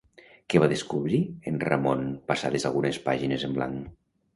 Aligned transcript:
Què 0.53 0.61
va 0.63 0.69
descobrir 0.71 1.21
en 1.53 1.61
Ramon 1.67 2.03
passades 2.33 2.69
algunes 2.73 3.03
pàgines 3.09 3.51
en 3.51 3.59
blanc? 3.63 3.97